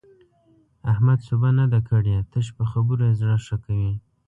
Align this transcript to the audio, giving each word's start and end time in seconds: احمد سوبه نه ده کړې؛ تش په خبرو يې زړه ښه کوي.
احمد 0.91 1.19
سوبه 1.27 1.49
نه 1.59 1.65
ده 1.71 1.79
کړې؛ 1.89 2.15
تش 2.31 2.47
په 2.57 2.63
خبرو 2.71 3.03
يې 3.09 3.13
زړه 3.21 3.35
ښه 3.45 3.57
کوي. 3.65 3.93